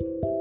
[0.00, 0.33] Thank you.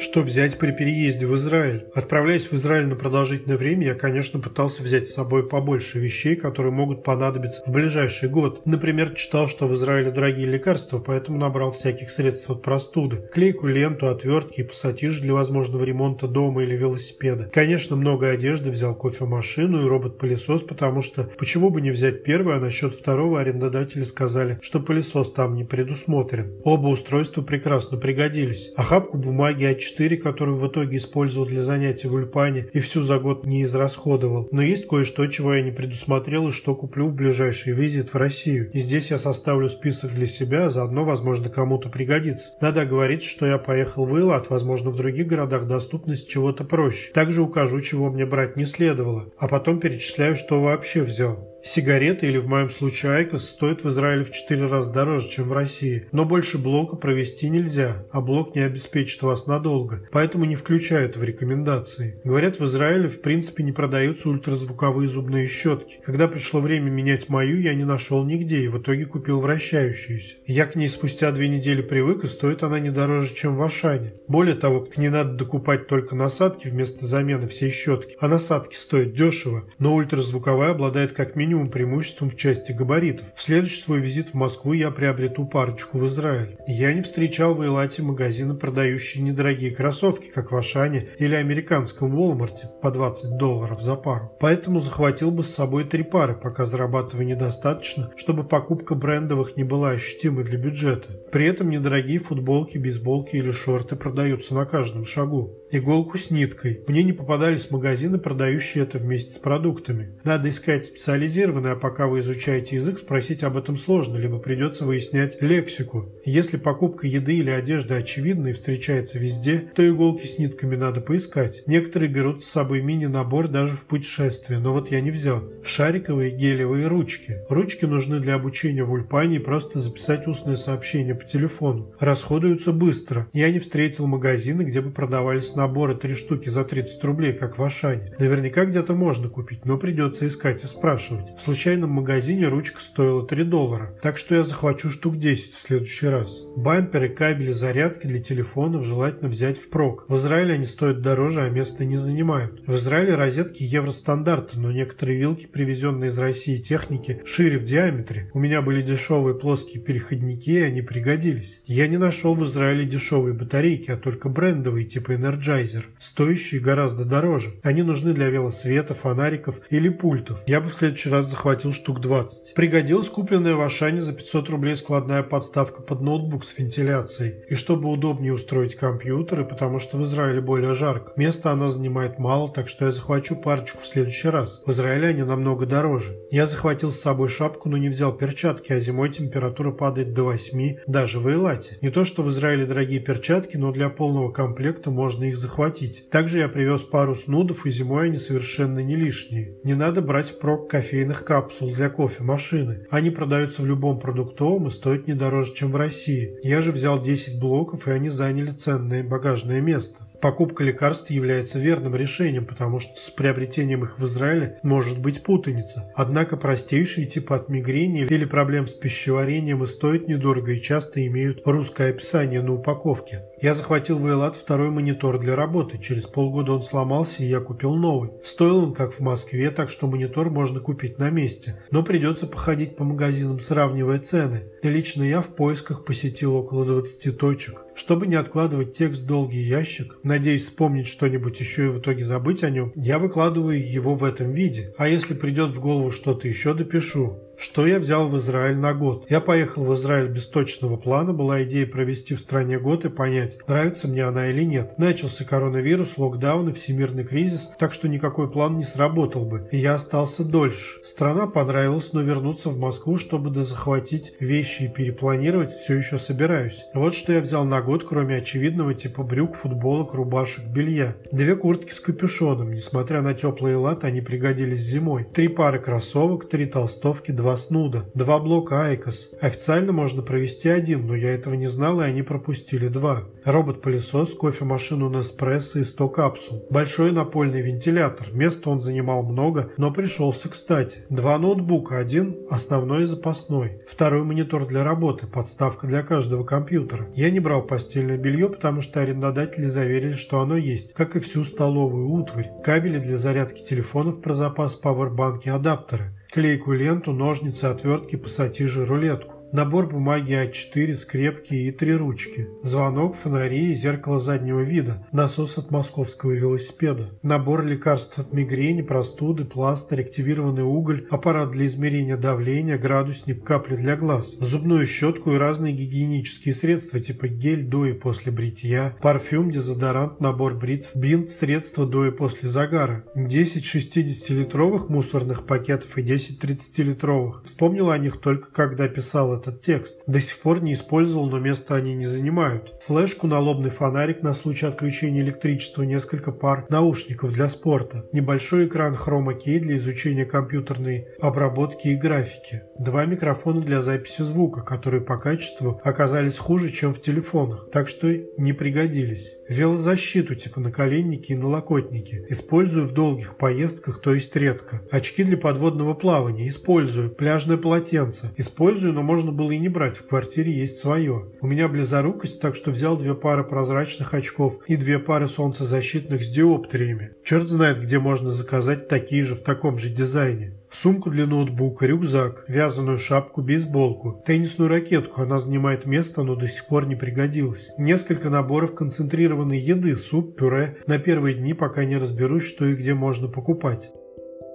[0.00, 1.84] Что взять при переезде в Израиль?
[1.94, 6.72] Отправляясь в Израиль на продолжительное время, я, конечно, пытался взять с собой побольше вещей, которые
[6.72, 8.62] могут понадобиться в ближайший год.
[8.64, 13.28] Например, читал, что в Израиле дорогие лекарства, поэтому набрал всяких средств от простуды.
[13.30, 17.50] Клейку, ленту, отвертки и пассатижи для возможного ремонта дома или велосипеда.
[17.52, 22.60] Конечно, много одежды, взял кофемашину и робот-пылесос, потому что почему бы не взять первый, а
[22.60, 26.58] насчет второго арендодатели сказали, что пылесос там не предусмотрен.
[26.64, 28.72] Оба устройства прекрасно пригодились.
[28.76, 33.18] Охапку бумаги, а 4 которую в итоге использовал для занятий в Ульпане и всю за
[33.18, 34.48] год не израсходовал.
[34.52, 38.70] Но есть кое-что, чего я не предусмотрел и что куплю в ближайший визит в Россию.
[38.72, 42.50] И здесь я составлю список для себя, а заодно, возможно, кому-то пригодится.
[42.60, 47.12] Надо говорить, что я поехал в Эйлат, возможно, в других городах доступность чего-то проще.
[47.12, 51.49] Также укажу, чего мне брать не следовало, а потом перечисляю, что вообще взял.
[51.62, 55.52] Сигареты или в моем случае IQOS стоят в Израиле в 4 раза дороже, чем в
[55.52, 56.06] России.
[56.10, 61.22] Но больше блока провести нельзя, а блок не обеспечит вас надолго, поэтому не включают в
[61.22, 62.20] рекомендации.
[62.24, 65.98] Говорят, в Израиле в принципе не продаются ультразвуковые зубные щетки.
[66.02, 70.36] Когда пришло время менять мою, я не нашел нигде и в итоге купил вращающуюся.
[70.46, 74.14] Я к ней спустя две недели привык и стоит она не дороже, чем в Ашане.
[74.28, 79.14] Более того, к ней надо докупать только насадки вместо замены всей щетки, а насадки стоят
[79.14, 83.26] дешево, но ультразвуковая обладает как минимум минимум преимуществом в части габаритов.
[83.34, 86.56] В следующий свой визит в Москву я приобрету парочку в Израиль.
[86.68, 92.80] Я не встречал в Эйлате магазины, продающие недорогие кроссовки, как в Ашане или американском Walmart
[92.80, 94.30] по 20 долларов за пару.
[94.38, 99.90] Поэтому захватил бы с собой три пары, пока зарабатываю недостаточно, чтобы покупка брендовых не была
[99.90, 101.08] ощутимой для бюджета.
[101.32, 105.56] При этом недорогие футболки, бейсболки или шорты продаются на каждом шагу.
[105.72, 106.84] Иголку с ниткой.
[106.88, 110.18] Мне не попадались магазины, продающие это вместе с продуктами.
[110.24, 114.84] Надо искать специализированные квалифицированный, а пока вы изучаете язык, спросить об этом сложно, либо придется
[114.84, 116.12] выяснять лексику.
[116.24, 121.62] Если покупка еды или одежды очевидна и встречается везде, то иголки с нитками надо поискать.
[121.66, 125.42] Некоторые берут с собой мини-набор даже в путешествие, но вот я не взял.
[125.64, 127.38] Шариковые гелевые ручки.
[127.48, 131.94] Ручки нужны для обучения в Ульпане и просто записать устное сообщение по телефону.
[131.98, 133.28] Расходуются быстро.
[133.32, 137.62] Я не встретил магазины, где бы продавались наборы три штуки за 30 рублей, как в
[137.62, 138.14] Ашане.
[138.18, 141.29] Наверняка где-то можно купить, но придется искать и спрашивать.
[141.36, 146.06] В случайном магазине ручка стоила 3 доллара, так что я захвачу штук 10 в следующий
[146.06, 146.42] раз.
[146.56, 150.04] Бамперы, кабели, зарядки для телефонов желательно взять впрок.
[150.08, 152.62] В Израиле они стоят дороже, а места не занимают.
[152.66, 158.30] В Израиле розетки евростандарта, но некоторые вилки, привезенные из России техники, шире в диаметре.
[158.34, 161.60] У меня были дешевые плоские переходники, и они пригодились.
[161.64, 167.54] Я не нашел в Израиле дешевые батарейки, а только брендовые типа Energizer, стоящие гораздо дороже.
[167.62, 170.42] Они нужны для велосвета, фонариков или пультов.
[170.46, 172.54] Я бы в следующий раз раз захватил штук 20.
[172.54, 177.44] Пригодилась купленная в Ашане за 500 рублей складная подставка под ноутбук с вентиляцией.
[177.48, 181.12] И чтобы удобнее устроить компьютеры, потому что в Израиле более жарко.
[181.16, 184.62] Места она занимает мало, так что я захвачу парочку в следующий раз.
[184.64, 186.16] В Израиле они намного дороже.
[186.30, 190.76] Я захватил с собой шапку, но не взял перчатки, а зимой температура падает до 8,
[190.86, 191.76] даже в Эйлате.
[191.82, 196.08] Не то, что в Израиле дорогие перчатки, но для полного комплекта можно их захватить.
[196.10, 199.58] Также я привез пару снудов, и зимой они совершенно не лишние.
[199.64, 202.86] Не надо брать впрок кофейных кофейных капсул для кофемашины.
[202.90, 206.38] Они продаются в любом продуктовом и стоят не дороже, чем в России.
[206.42, 210.09] Я же взял 10 блоков, и они заняли ценное багажное место.
[210.20, 215.90] Покупка лекарств является верным решением, потому что с приобретением их в Израиле может быть путаница.
[215.94, 221.40] Однако простейшие типы от мигрени или проблем с пищеварением и стоят недорого и часто имеют
[221.46, 223.24] русское описание на упаковке.
[223.40, 225.78] Я захватил в Эйлат второй монитор для работы.
[225.78, 228.10] Через полгода он сломался, и я купил новый.
[228.22, 231.58] Стоил он как в Москве, так что монитор можно купить на месте.
[231.70, 234.42] Но придется походить по магазинам, сравнивая цены.
[234.62, 237.64] И лично я в поисках посетил около 20 точек.
[237.74, 242.42] Чтобы не откладывать текст в долгий ящик, надеясь вспомнить что-нибудь еще и в итоге забыть
[242.42, 244.74] о нем, я выкладываю его в этом виде.
[244.76, 247.29] А если придет в голову что-то еще, допишу.
[247.42, 249.06] Что я взял в Израиль на год?
[249.08, 253.38] Я поехал в Израиль без точного плана, была идея провести в стране год и понять,
[253.48, 254.74] нравится мне она или нет.
[254.76, 259.76] Начался коронавирус, локдаун и всемирный кризис, так что никакой план не сработал бы, и я
[259.76, 260.80] остался дольше.
[260.84, 266.66] Страна понравилась, но вернуться в Москву, чтобы дозахватить вещи и перепланировать, все еще собираюсь.
[266.74, 270.94] Вот что я взял на год, кроме очевидного типа брюк, футболок, рубашек, белья.
[271.10, 275.04] Две куртки с капюшоном, несмотря на теплые латы, они пригодились зимой.
[275.04, 279.10] Три пары кроссовок, три толстовки, два два снуда, два блока IQOS.
[279.20, 283.04] Официально можно провести один, но я этого не знал, и они пропустили два.
[283.24, 286.44] Робот-пылесос, кофемашину Nespresso и 100 капсул.
[286.50, 288.08] Большой напольный вентилятор.
[288.12, 290.78] Места он занимал много, но пришелся кстати.
[290.90, 293.60] Два ноутбука, один основной и запасной.
[293.68, 296.88] Второй монитор для работы, подставка для каждого компьютера.
[296.94, 301.22] Я не брал постельное белье, потому что арендодатели заверили, что оно есть, как и всю
[301.22, 302.32] столовую утварь.
[302.42, 305.94] Кабели для зарядки телефонов про запас, пауэрбанки, адаптеры.
[306.10, 309.19] Клейкую ленту, ножницы, отвертки, пассатижи, рулетку.
[309.32, 312.28] Набор бумаги А4, скрепки и три ручки.
[312.42, 314.84] Звонок, фонари и зеркало заднего вида.
[314.90, 316.90] Насос от московского велосипеда.
[317.04, 323.76] Набор лекарств от мигрени, простуды, пластырь, активированный уголь, аппарат для измерения давления, градусник, капли для
[323.76, 324.16] глаз.
[324.18, 330.34] Зубную щетку и разные гигиенические средства типа гель до и после бритья, парфюм, дезодорант, набор
[330.34, 332.84] бритв, бинт, средства до и после загара.
[332.96, 337.22] 10 60-литровых мусорных пакетов и 10 30-литровых.
[337.24, 339.82] Вспомнил о них только когда писал этот текст.
[339.86, 342.54] До сих пор не использовал, но место они не занимают.
[342.62, 349.14] Флешку, налобный фонарик на случай отключения электричества, несколько пар наушников для спорта, небольшой экран хрома
[349.14, 355.60] кей для изучения компьютерной обработки и графики, два микрофона для записи звука, которые по качеству
[355.62, 359.14] оказались хуже, чем в телефонах, так что не пригодились.
[359.30, 362.04] Велозащиту типа наколенники и налокотники.
[362.08, 364.60] Использую в долгих поездках, то есть редко.
[364.72, 366.28] Очки для подводного плавания.
[366.28, 366.90] Использую.
[366.90, 368.10] Пляжное полотенце.
[368.16, 369.76] Использую, но можно было и не брать.
[369.76, 371.08] В квартире есть свое.
[371.20, 376.10] У меня близорукость, так что взял две пары прозрачных очков и две пары солнцезащитных с
[376.10, 376.90] диоптриями.
[377.04, 382.24] Черт знает, где можно заказать такие же в таком же дизайне сумку для ноутбука, рюкзак,
[382.26, 387.50] вязаную шапку, бейсболку, теннисную ракетку, она занимает место, но до сих пор не пригодилась.
[387.56, 392.74] Несколько наборов концентрированной еды, суп, пюре, на первые дни, пока не разберусь, что и где
[392.74, 393.70] можно покупать.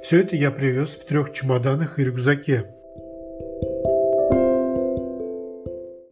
[0.01, 2.74] Все это я привез в трех чемоданах и рюкзаке.